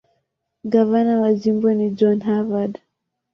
[0.71, 2.73] Gavana wa jimbo ni John Harvard.